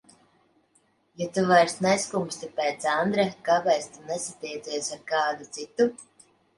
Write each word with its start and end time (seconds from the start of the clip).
Ja 1.21 1.27
tu 1.35 1.43
vairs 1.51 1.75
neskumsti 1.87 2.51
pēc 2.57 2.89
Andra, 2.95 3.29
kāpēc 3.53 3.89
tu 3.95 4.05
nesatiecies 4.11 4.93
ar 4.99 5.09
kādu 5.17 5.53
citu? 5.57 5.93